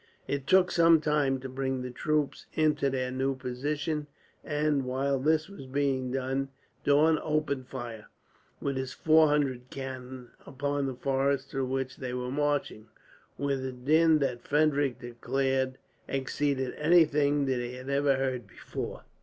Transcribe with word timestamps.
It 0.27 0.47
took 0.47 0.71
some 0.71 0.99
time 0.99 1.39
to 1.41 1.47
bring 1.47 1.83
the 1.83 1.91
troops 1.91 2.47
into 2.53 2.89
their 2.89 3.11
new 3.11 3.35
position 3.35 4.07
and, 4.43 4.83
while 4.83 5.19
this 5.19 5.47
was 5.47 5.67
being 5.67 6.09
done, 6.11 6.49
Daun 6.83 7.19
opened 7.21 7.67
fire, 7.67 8.07
with 8.59 8.77
his 8.77 8.93
four 8.93 9.27
hundred 9.27 9.69
cannon, 9.69 10.31
upon 10.43 10.87
the 10.87 10.95
forest 10.95 11.51
through 11.51 11.67
which 11.67 11.97
they 11.97 12.15
were 12.15 12.31
marching, 12.31 12.87
with 13.37 13.63
a 13.63 13.71
din 13.71 14.17
that 14.17 14.41
Frederick 14.41 14.97
declared 14.97 15.77
exceeded 16.07 16.73
anything 16.79 17.45
that 17.45 17.59
he 17.59 17.77
ever 17.77 18.15
heard 18.15 18.47
before. 18.47 19.03